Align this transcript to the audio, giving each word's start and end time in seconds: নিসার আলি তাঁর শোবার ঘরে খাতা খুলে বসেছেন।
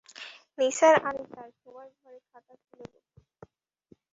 নিসার 0.57 0.95
আলি 1.07 1.25
তাঁর 1.33 1.49
শোবার 1.59 1.87
ঘরে 1.97 2.19
খাতা 2.27 2.53
খুলে 2.61 2.85
বসেছেন। 2.93 3.23